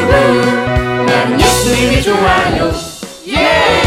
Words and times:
우후 0.00 1.04
난 1.06 1.38
예수님이 1.40 2.02
좋아요. 2.02 2.72
예. 3.28 3.82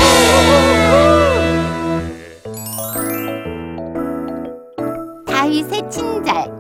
다윗의 5.26 5.90
친절. 5.90 6.52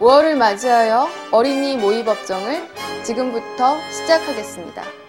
월을 0.00 0.36
맞이하여 0.36 1.08
어린이 1.30 1.76
모의 1.76 2.04
법정을 2.04 2.68
지금부터 3.04 3.76
시작하겠습니다. 3.92 4.99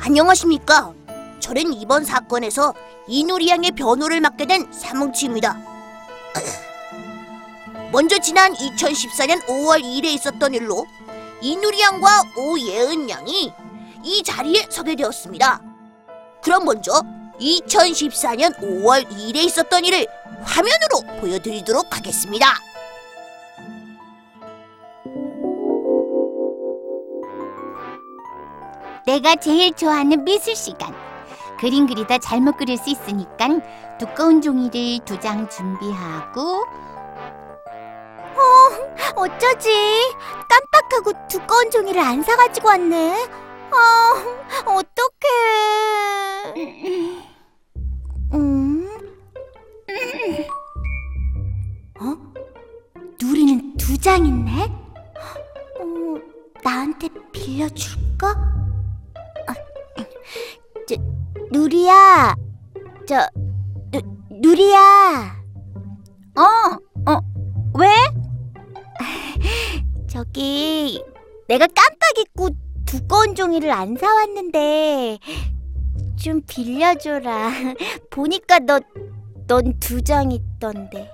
안녕하십니까. 0.00 0.94
저는 1.40 1.72
이번 1.74 2.04
사건에서 2.04 2.74
이누리 3.06 3.48
양의 3.48 3.72
변호를 3.72 4.20
맡게 4.20 4.46
된 4.46 4.72
사뭉치입니다. 4.72 5.56
먼저 7.92 8.18
지난 8.18 8.52
2014년 8.54 9.44
5월 9.46 9.82
2일에 9.82 10.04
있었던 10.06 10.54
일로 10.54 10.86
이누리 11.40 11.80
양과 11.80 12.22
오예은 12.36 13.10
양이 13.10 13.52
이 14.04 14.22
자리에 14.22 14.66
서게 14.70 14.94
되었습니다. 14.94 15.60
그럼 16.42 16.64
먼저 16.64 17.02
2014년 17.40 18.56
5월 18.58 19.08
2일에 19.08 19.36
있었던 19.36 19.84
일을 19.84 20.06
화면으로 20.42 21.20
보여드리도록 21.20 21.96
하겠습니다. 21.96 22.67
내가 29.08 29.36
제일 29.36 29.72
좋아하는 29.72 30.22
미술 30.22 30.54
시간. 30.54 30.94
그림 31.58 31.86
그리다 31.86 32.18
잘못 32.18 32.58
그릴 32.58 32.76
수 32.76 32.90
있으니까 32.90 33.48
두꺼운 33.98 34.42
종이를 34.42 35.02
두 35.06 35.18
장 35.18 35.48
준비하고 35.48 36.40
어, 38.36 38.42
어쩌지? 39.16 39.70
깜빡하고 40.46 41.26
두꺼운 41.26 41.70
종이를 41.70 42.02
안 42.02 42.22
사가지고 42.22 42.68
왔네. 42.68 43.26
어, 43.72 44.76
어떡해. 44.76 45.24
음? 48.34 48.88
어? 51.98 52.14
누리는 53.22 53.74
두 53.78 53.96
장 53.98 54.26
있네? 54.26 54.70
어, 55.80 55.82
나한테 56.62 57.08
빌려줄까? 57.32 58.57
누리야, 61.68 62.34
저, 63.06 63.28
누, 63.90 64.00
누리야. 64.30 65.36
어, 66.34 67.10
어, 67.10 67.20
왜? 67.78 67.88
저기, 70.08 71.04
내가 71.46 71.66
깜빡 71.66 72.18
잊고 72.20 72.48
두꺼운 72.86 73.34
종이를 73.34 73.70
안 73.70 73.98
사왔는데, 73.98 75.18
좀 76.16 76.40
빌려줘라. 76.48 77.50
보니까 78.08 78.60
너, 78.60 78.80
넌 79.46 79.78
두 79.78 80.00
장 80.02 80.32
있던데. 80.32 81.12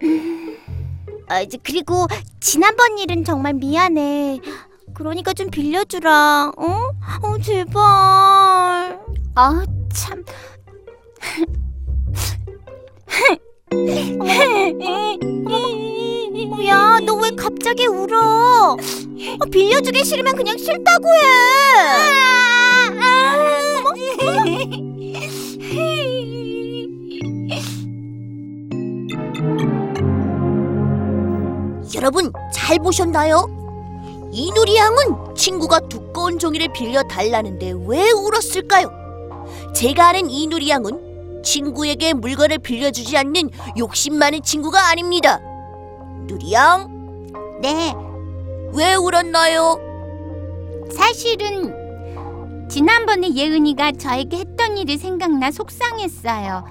아, 1.28 1.40
이제 1.40 1.56
그리고 1.62 2.06
지난번 2.38 2.98
일은 2.98 3.24
정말 3.24 3.54
미안해. 3.54 4.40
그러니까 5.00 5.32
좀 5.32 5.48
빌려주라. 5.50 6.52
어? 6.58 6.64
어, 7.22 7.38
제발. 7.40 7.80
아, 9.34 9.64
참. 9.94 10.22
어, 16.52 16.64
야, 16.66 16.98
너 17.06 17.14
왜 17.16 17.30
갑자기 17.30 17.86
울어? 17.86 18.72
어, 18.74 19.44
빌려주기 19.50 20.04
싫으면 20.04 20.36
그냥 20.36 20.58
싫다고 20.58 21.06
해. 21.08 21.20
여러분 31.94 32.32
잘 32.52 32.78
보셨나요? 32.78 33.46
이누리 34.32 34.76
양은 34.76 35.34
친구가 35.34 35.80
두꺼운 35.88 36.38
종이를 36.38 36.68
빌려 36.72 37.02
달라는데 37.02 37.74
왜 37.86 38.10
울었을까요? 38.10 38.90
제가 39.74 40.08
아는 40.10 40.30
이누리 40.30 40.68
양은 40.68 41.42
친구에게 41.42 42.12
물건을 42.12 42.58
빌려주지 42.58 43.16
않는 43.16 43.50
욕심 43.78 44.14
많은 44.14 44.42
친구가 44.42 44.90
아닙니다. 44.90 45.40
누리 46.26 46.52
양, 46.52 46.88
네, 47.60 47.92
왜 48.72 48.94
울었나요? 48.94 49.78
사실은 50.92 52.68
지난번에 52.68 53.34
예은이가 53.34 53.92
저에게 53.92 54.38
했던 54.38 54.78
일이 54.78 54.96
생각나 54.96 55.50
속상했어요. 55.50 56.64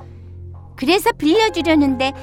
그래서 0.77 1.11
빌려주려는데 1.11 2.13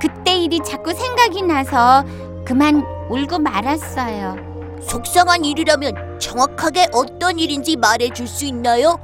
그때 0.00 0.38
일이 0.38 0.60
자꾸 0.64 0.92
생각이 0.92 1.42
나서 1.42 2.04
그만 2.44 2.84
울고 3.10 3.40
말았어요. 3.40 4.49
속상한 4.82 5.44
일이라면 5.44 6.18
정확하게 6.18 6.88
어떤 6.92 7.38
일인지 7.38 7.76
말해줄 7.76 8.26
수 8.26 8.44
있나요? 8.46 8.98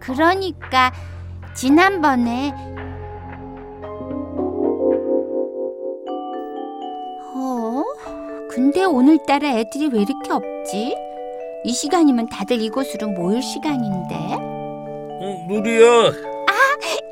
그러니까 0.00 0.92
지난번에 1.54 2.52
어? 7.34 7.82
근데 8.50 8.84
오늘따라 8.84 9.48
애들이 9.48 9.88
왜 9.92 10.02
이렇게 10.02 10.32
없지? 10.32 10.96
이 11.64 11.72
시간이면 11.72 12.28
다들 12.28 12.60
이곳으로 12.60 13.08
모일 13.08 13.42
시간인데. 13.42 14.14
어, 14.14 15.46
누리야, 15.48 16.12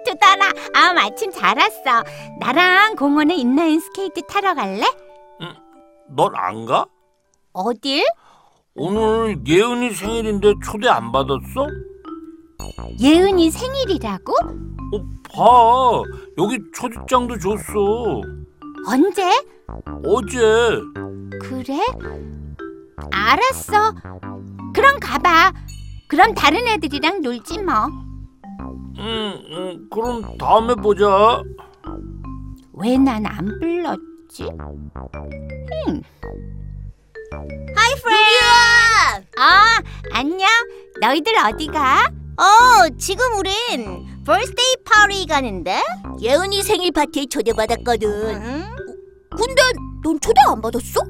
두달아, 0.04 0.52
아 0.74 0.92
마침 0.92 1.32
잘 1.32 1.58
왔어. 1.58 2.04
나랑 2.38 2.94
공원에 2.94 3.34
인라인 3.34 3.80
스케이트 3.80 4.22
타러 4.28 4.54
갈래? 4.54 4.84
넌 6.08 6.32
안 6.36 6.64
가? 6.66 6.86
어딜? 7.66 8.04
오늘 8.74 9.38
예은이 9.46 9.90
생일인데 9.92 10.52
초대 10.62 10.88
안 10.88 11.10
받았어? 11.10 11.66
예은이 13.00 13.50
생일이라고? 13.50 14.34
어, 14.92 14.98
봐. 15.32 16.02
여기 16.36 16.58
초대장도 16.74 17.38
줬어. 17.38 18.20
언제? 18.86 19.22
어제. 20.04 20.38
그래? 21.40 21.78
알았어. 23.10 23.94
그럼 24.74 25.00
가봐. 25.00 25.52
그럼 26.08 26.34
다른 26.34 26.66
애들이랑 26.68 27.22
놀지 27.22 27.62
뭐. 27.62 27.72
응, 28.98 29.42
응, 29.50 29.88
그럼 29.90 30.36
다음에 30.36 30.74
보자. 30.74 31.42
왜 32.74 32.98
난 32.98 33.24
안 33.24 33.46
불렀지? 33.58 34.50
응. 35.88 36.02
Hi 37.44 37.94
friend! 38.02 39.26
아, 39.38 39.80
안녕. 40.12 40.48
너희들 41.00 41.34
어디 41.38 41.66
가? 41.66 42.08
어, 42.38 42.88
지금 42.98 43.34
우린 43.38 44.06
birthday 44.24 44.76
party 44.84 45.26
가는데? 45.26 45.82
예은이 46.20 46.62
생일 46.62 46.92
파티에 46.92 47.26
초대받았거든. 47.26 48.08
응? 48.10 48.76
근데 49.30 49.62
넌 50.02 50.18
초대 50.20 50.40
안 50.48 50.60
받았어? 50.60 51.00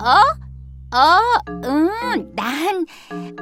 어? 0.00 0.20
어, 0.96 1.20
응. 1.64 2.32
난 2.34 2.86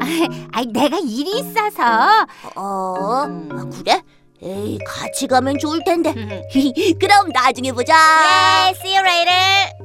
아, 0.53 0.63
내가 0.73 0.99
일이 0.99 1.39
있어서. 1.39 2.27
어, 2.57 2.95
아, 3.27 3.65
그래? 3.73 4.03
에이, 4.43 4.79
같이 4.87 5.27
가면 5.27 5.59
좋을 5.59 5.83
텐데. 5.85 6.13
그럼 7.01 7.29
나중에 7.33 7.73
보자. 7.73 7.95
네, 7.95 8.71
see 8.79 8.95
you 8.97 9.07
later. 9.07 9.84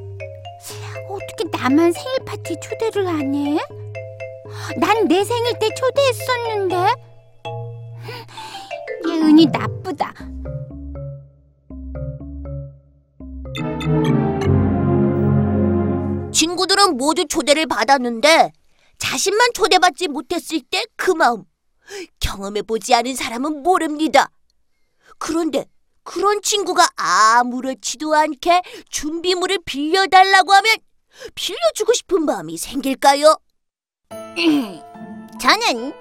나만 1.59 1.91
생일 1.91 2.19
파티 2.25 2.55
초대를 2.61 3.07
안 3.07 3.33
해? 3.35 3.57
난 4.79 5.07
내 5.07 5.23
생일 5.23 5.57
때 5.59 5.69
초대했었는데. 5.73 6.75
예은이 9.07 9.45
나쁘다. 9.47 10.13
친구들은 16.31 16.97
모두 16.97 17.25
초대를 17.27 17.65
받았는데 17.67 18.51
자신만 18.97 19.49
초대받지 19.53 20.07
못했을 20.07 20.61
때 20.61 20.85
그 20.95 21.11
마음. 21.11 21.43
경험해보지 22.19 22.93
않은 22.93 23.15
사람은 23.15 23.63
모릅니다. 23.63 24.29
그런데 25.17 25.65
그런 26.03 26.41
친구가 26.41 26.87
아무렇지도 26.95 28.13
않게 28.13 28.61
준비물을 28.89 29.59
빌려달라고 29.65 30.51
하면 30.53 30.75
빌려주고 31.35 31.93
싶은 31.93 32.25
마음이 32.25 32.57
생길까요? 32.57 33.35
저는 35.39 35.93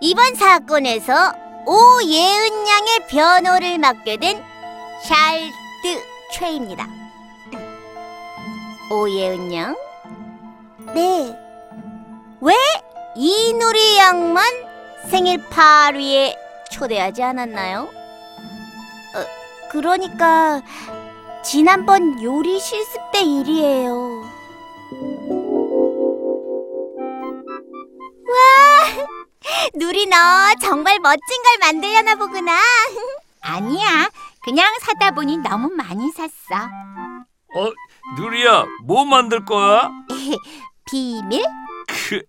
이번 0.00 0.34
사건에서 0.34 1.34
오예은 1.66 2.68
양의 2.68 3.06
변호를 3.08 3.78
맡게 3.78 4.16
된 4.16 4.42
샬드 5.04 6.02
최입니다. 6.32 6.88
오예은 8.90 9.54
양? 9.54 9.76
네. 10.94 11.38
왜 12.40 12.54
이누리 13.14 13.98
양만 13.98 14.44
생일 15.08 15.48
파리에 15.48 16.36
초대하지 16.70 17.22
않았나요? 17.22 17.82
어, 19.14 19.68
그러니까 19.70 20.62
지난번 21.44 22.22
요리 22.22 22.58
실습 22.58 23.00
때 23.12 23.20
일이에요. 23.20 24.41
누리 29.74 30.06
너 30.06 30.16
정말 30.60 30.98
멋진 31.00 31.42
걸 31.42 31.58
만들려나 31.60 32.14
보구나. 32.16 32.52
아니야, 33.40 34.08
그냥 34.44 34.66
사다 34.80 35.12
보니 35.12 35.38
너무 35.38 35.68
많이 35.70 36.10
샀어. 36.12 36.54
어, 37.54 37.70
누리야, 38.16 38.64
뭐 38.84 39.04
만들 39.04 39.44
거야? 39.44 39.90
비밀? 40.90 41.44
크, 41.88 42.22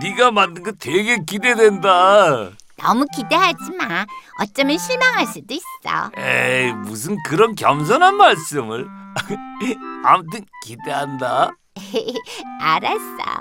네가 0.00 0.30
만든 0.30 0.62
거 0.62 0.72
되게 0.72 1.18
기대된다. 1.24 2.50
너무 2.76 3.06
기대하지 3.14 3.72
마. 3.76 4.06
어쩌면 4.40 4.78
실망할 4.78 5.26
수도 5.26 5.52
있어. 5.54 6.10
에이, 6.16 6.72
무슨 6.72 7.16
그런 7.24 7.54
겸손한 7.56 8.16
말씀을. 8.16 8.86
아무튼 10.04 10.44
기대한다. 10.64 11.50
알았어. 12.60 13.40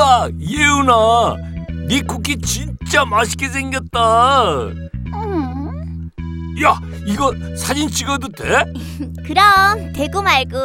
우와, 0.00 0.30
예은아, 0.40 1.36
네 1.86 2.00
쿠키 2.00 2.38
진짜 2.40 3.04
맛있게 3.04 3.48
생겼다. 3.50 4.54
음, 5.12 6.10
야, 6.62 6.80
이거 7.04 7.34
사진 7.54 7.86
찍어도 7.90 8.28
돼? 8.30 8.64
그럼 9.26 9.92
되고 9.92 10.22
말고. 10.22 10.56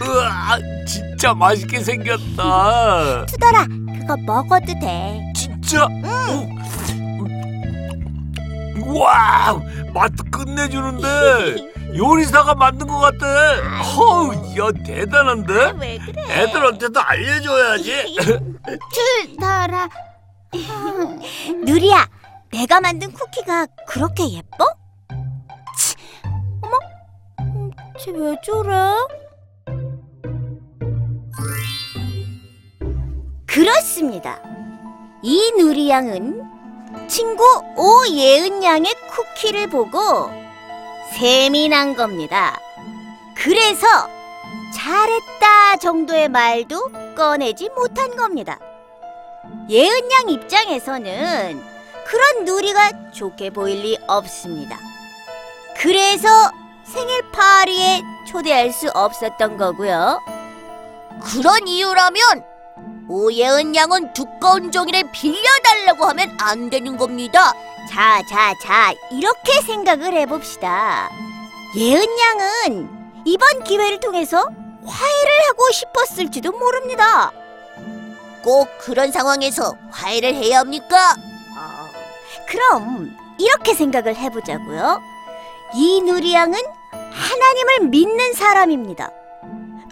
우와, 0.00 0.58
진짜 0.86 1.34
맛있게 1.34 1.80
생겼다. 1.82 3.26
투더라, 3.28 3.66
그거 3.98 4.16
먹어도 4.24 4.72
돼. 4.80 5.20
진짜? 5.36 5.86
응. 5.90 6.56
와, 8.96 9.60
맛도 9.92 10.24
끝내주는데 10.30 11.96
요리사가 11.96 12.54
만든 12.54 12.86
것 12.86 12.98
같아. 12.98 13.26
어우, 13.98 14.32
야 14.58 14.70
대단한데? 14.84 15.72
왜 15.80 15.98
그래? 15.98 16.22
애들한테도 16.42 17.00
알려줘야지. 17.00 18.16
투더라. 19.36 19.88
누리야, 21.64 22.08
내가 22.52 22.80
만든 22.80 23.12
쿠키가 23.12 23.66
그렇게 23.86 24.28
예뻐? 24.32 24.66
치, 25.76 25.94
어머, 26.62 26.78
음, 27.40 27.70
쟤왜 28.00 28.36
저래? 28.44 28.74
그렇습니다. 33.46 34.38
이 35.22 35.52
누리 35.58 35.90
양은 35.90 36.42
친구 37.08 37.44
오예은 37.76 38.62
양의 38.62 38.94
쿠키를 39.10 39.68
보고 39.68 40.30
셈이 41.12 41.68
난 41.68 41.94
겁니다. 41.94 42.58
그래서 43.34 43.86
잘했다 44.74 45.76
정도의 45.76 46.28
말도 46.28 46.90
꺼내지 47.16 47.70
못한 47.70 48.16
겁니다. 48.16 48.58
예은 49.68 50.10
양 50.12 50.28
입장에서는 50.28 51.62
그런 52.06 52.44
누리가 52.44 53.10
좋게 53.12 53.50
보일 53.50 53.82
리 53.82 53.98
없습니다. 54.06 54.78
그래서 55.76 56.28
생일 56.84 57.22
파리에 57.30 58.02
초대할 58.28 58.72
수 58.72 58.90
없었던 58.90 59.56
거고요. 59.56 60.20
그런 61.22 61.68
이유라면 61.68 62.49
오예은 63.12 63.74
양은 63.74 64.12
두꺼운 64.12 64.70
종이를 64.70 65.10
빌려달라고 65.10 66.04
하면 66.04 66.36
안 66.38 66.70
되는 66.70 66.96
겁니다. 66.96 67.52
자, 67.88 68.22
자, 68.28 68.54
자, 68.62 68.94
이렇게 69.10 69.60
생각을 69.62 70.14
해봅시다. 70.14 71.10
예은 71.76 72.06
양은 72.18 73.22
이번 73.24 73.64
기회를 73.64 73.98
통해서 73.98 74.48
화해를 74.86 75.32
하고 75.48 75.72
싶었을지도 75.72 76.52
모릅니다. 76.52 77.32
꼭 78.44 78.68
그런 78.78 79.10
상황에서 79.10 79.74
화해를 79.90 80.32
해야 80.32 80.60
합니까? 80.60 81.16
어, 81.58 81.88
그럼 82.46 83.10
이렇게 83.40 83.74
생각을 83.74 84.14
해보자고요. 84.14 85.02
이 85.74 86.00
누리 86.02 86.32
양은 86.32 86.60
하나님을 86.92 87.88
믿는 87.90 88.34
사람입니다. 88.34 89.10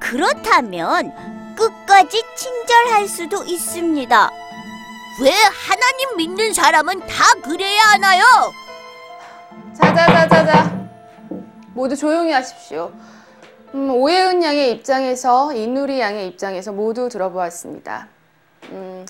그렇다면 0.00 1.37
끝까지 1.58 2.22
친절할 2.36 3.08
수도 3.08 3.42
있습니다. 3.42 4.30
왜 5.20 5.30
하나님 5.32 6.16
믿는 6.16 6.54
사람은 6.54 7.00
다 7.00 7.34
그래야 7.42 7.82
하나요? 7.92 8.22
자자자자자. 9.74 10.88
모두 11.74 11.96
조용히 11.96 12.30
하십시오. 12.30 12.92
음, 13.74 13.90
오예은 13.90 14.42
양의 14.42 14.70
입장에서 14.70 15.52
이누리 15.52 15.98
양의 15.98 16.28
입장에서 16.28 16.70
모두 16.72 17.08
들어보았습니다. 17.08 18.06
음, 18.70 19.04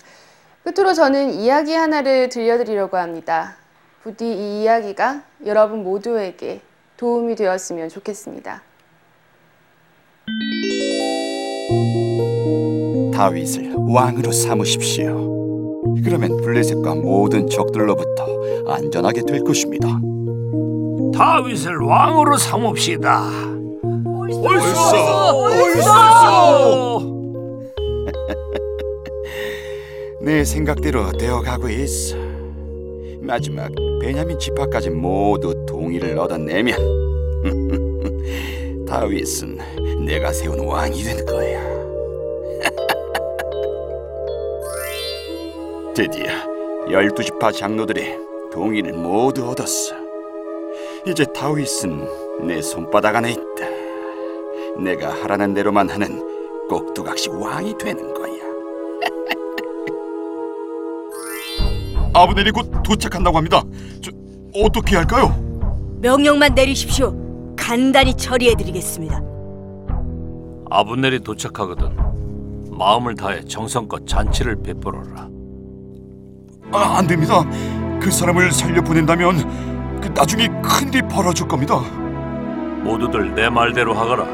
끝으로 0.63 0.93
저는 0.93 1.31
이야기 1.31 1.75
하나를 1.75 2.29
들려드리려고 2.29 2.97
합니다. 2.97 3.57
부디 4.01 4.25
이 4.25 4.63
이야기가 4.63 5.21
여러분 5.45 5.83
모두에게 5.83 6.61
도움이 6.97 7.35
되었으면 7.35 7.89
좋겠습니다. 7.89 8.63
다윗을 13.19 13.73
왕으로 13.75 14.31
삼으십시오. 14.31 15.83
그러면 16.05 16.37
블레셋과 16.37 16.95
모든 16.95 17.49
적들로부터 17.49 18.25
안전하게 18.65 19.23
될 19.23 19.43
것입니다. 19.43 19.89
다윗을 21.13 21.79
왕으로 21.79 22.37
삼읍시다. 22.37 23.29
옳소! 24.05 25.37
옳소! 25.51 27.01
내 30.23 30.45
생각대로 30.45 31.11
되어가고 31.11 31.67
있어. 31.67 32.15
마지막 33.19 33.69
베냐민 34.01 34.39
지파까지 34.39 34.91
모두 34.91 35.65
동의를 35.65 36.17
얻어내면 36.17 36.77
다윗은 38.87 39.57
내가 40.05 40.31
세운 40.31 40.65
왕이 40.65 41.03
될 41.03 41.25
거야. 41.25 41.78
드디어 45.99 46.27
열두 46.89 47.21
지파 47.25 47.51
장로들의 47.51 48.17
동의를 48.53 48.93
모두 48.93 49.49
얻었어. 49.49 49.93
이제 51.05 51.25
다윗은 51.25 52.47
내 52.47 52.61
손바닥 52.61 53.17
안에 53.17 53.31
있다. 53.31 53.67
내가 54.81 55.09
하라는 55.11 55.53
대로만 55.53 55.89
하는 55.89 56.25
꼭두각시 56.69 57.31
왕이 57.31 57.77
되는 57.77 58.13
거야. 58.13 58.31
아브넬이 62.15 62.51
곧 62.51 62.71
도착한다고 62.81 63.35
합니다. 63.35 63.61
저 64.01 64.09
어떻게 64.55 64.95
할까요? 64.95 65.35
명령만 65.99 66.55
내리십시오. 66.55 67.13
간단히 67.57 68.13
처리해드리겠습니다. 68.13 69.21
아브넬이 70.69 71.19
도착하거든 71.19 71.89
마음을 72.71 73.15
다해 73.15 73.43
정성껏 73.43 74.07
잔치를 74.07 74.63
베풀어라. 74.63 75.38
아, 76.71 76.97
안 76.97 77.07
됩니다. 77.07 77.43
그 77.99 78.11
사람을 78.11 78.51
살려 78.51 78.81
보낸다면 78.81 79.99
그 80.01 80.07
나중에 80.09 80.47
큰일이 80.61 81.01
벌어질 81.07 81.47
겁니다. 81.47 81.79
모두들 82.83 83.33
내 83.35 83.49
말대로 83.49 83.93
하거라. 83.93 84.25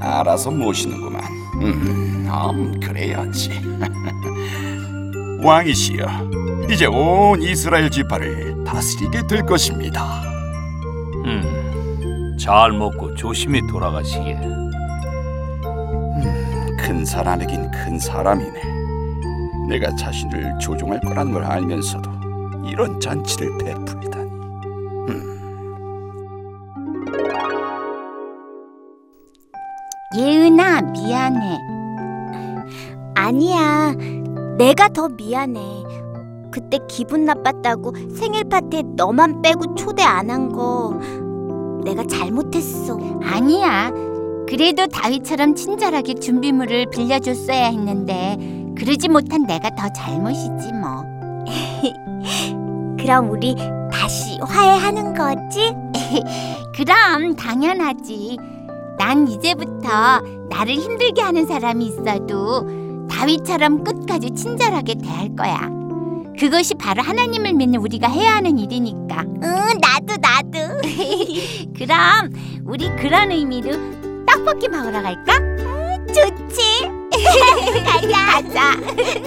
알아서 0.00 0.50
모시는구만. 0.50 1.22
음, 1.60 2.26
음 2.28 2.80
그래야지. 2.80 3.50
왕이시여, 5.42 6.06
이제 6.70 6.86
온 6.86 7.42
이스라엘 7.42 7.90
지파를 7.90 8.62
다스리게 8.64 9.26
될 9.26 9.44
것입니다. 9.46 10.22
음, 11.24 12.36
잘 12.38 12.72
먹고 12.72 13.14
조심히 13.14 13.66
돌아가시게. 13.66 14.38
큰 16.90 17.04
사람이긴 17.04 17.70
큰 17.70 18.00
사람이네. 18.00 18.62
내가 19.68 19.94
자신을 19.94 20.58
조종할 20.58 20.98
거라는 20.98 21.32
걸 21.32 21.44
알면서도 21.44 22.10
이런 22.66 22.98
잔치를 22.98 23.58
베풀다니. 23.58 24.28
예은아, 30.16 30.80
미안해. 30.82 31.58
아니야, 33.14 33.94
내가 34.58 34.88
더 34.88 35.08
미안해. 35.08 35.60
그때 36.50 36.78
기분 36.88 37.24
나빴다고 37.24 37.94
생일 38.16 38.42
파티에 38.48 38.82
너만 38.96 39.40
빼고 39.42 39.76
초대 39.76 40.02
안 40.02 40.28
한 40.30 40.48
거 40.50 40.98
내가 41.84 42.02
잘못했어. 42.04 42.98
아니야. 43.22 43.92
그래도 44.50 44.88
다윗처럼 44.88 45.54
친절하게 45.54 46.14
준비물을 46.14 46.86
빌려줬어야 46.90 47.66
했는데 47.66 48.36
그러지 48.76 49.08
못한 49.08 49.46
내가 49.46 49.70
더 49.76 49.88
잘못이지 49.92 50.72
뭐. 50.72 51.04
그럼 52.98 53.30
우리 53.30 53.54
다시 53.92 54.38
화해하는 54.42 55.14
거지? 55.14 55.72
그럼 56.74 57.36
당연하지. 57.36 58.38
난 58.98 59.28
이제부터 59.28 60.20
나를 60.50 60.74
힘들게 60.74 61.22
하는 61.22 61.46
사람이 61.46 61.86
있어도 61.86 62.66
다윗처럼 63.08 63.84
끝까지 63.84 64.32
친절하게 64.32 64.96
대할 64.96 65.34
거야. 65.36 65.70
그것이 66.38 66.74
바로 66.74 67.02
하나님을 67.02 67.52
믿는 67.54 67.78
우리가 67.80 68.08
해야 68.08 68.34
하는 68.34 68.58
일이니까. 68.58 69.24
응, 69.42 69.78
나도 69.80 70.16
나도. 70.20 70.80
그럼 71.78 72.32
우리 72.64 72.88
그런 72.96 73.30
의미로 73.30 73.99
떡볶이 74.40 74.68
먹으러 74.68 75.02
갈까? 75.02 75.34
좋지. 76.06 76.88
가자. 77.84 78.40
가자. 78.40 79.19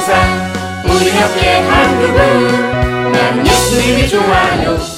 항상 0.00 0.52
우리 0.86 1.08
옆에 1.08 1.60
한 1.60 1.98
그분 2.00 3.12
나는 3.12 3.46
예수님이 3.46 4.08
좋아요 4.08 4.89